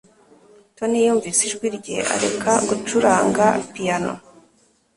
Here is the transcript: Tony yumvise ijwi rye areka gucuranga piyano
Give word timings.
Tony 0.75 0.99
yumvise 1.05 1.41
ijwi 1.47 1.67
rye 1.77 1.97
areka 2.13 2.51
gucuranga 2.67 3.45
piyano 3.71 4.13